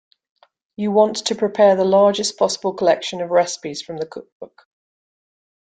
You 0.77 0.89
want 0.91 1.17
to 1.27 1.35
prepare 1.35 1.75
the 1.75 1.85
largest 1.85 2.35
possible 2.39 2.73
collection 2.73 3.21
of 3.21 3.29
recipes 3.29 3.83
from 3.83 3.97
the 3.97 4.07
cook-book. 4.07 4.67